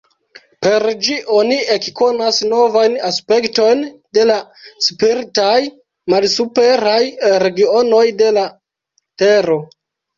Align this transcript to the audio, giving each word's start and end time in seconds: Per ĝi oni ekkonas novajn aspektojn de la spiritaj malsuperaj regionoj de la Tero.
Per 0.67 0.85
ĝi 1.07 1.17
oni 1.39 1.57
ekkonas 1.75 2.39
novajn 2.53 2.97
aspektojn 3.11 3.85
de 4.19 4.27
la 4.31 4.41
spiritaj 4.89 5.55
malsuperaj 6.15 6.99
regionoj 7.47 8.05
de 8.25 8.37
la 8.41 8.51
Tero. 9.25 9.65